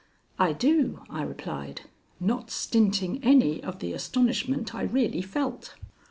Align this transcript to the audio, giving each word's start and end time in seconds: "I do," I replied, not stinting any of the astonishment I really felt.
"I 0.39 0.51
do," 0.53 1.03
I 1.11 1.21
replied, 1.21 1.81
not 2.19 2.49
stinting 2.49 3.19
any 3.23 3.61
of 3.61 3.77
the 3.77 3.93
astonishment 3.93 4.73
I 4.73 4.81
really 4.81 5.21
felt. 5.21 5.75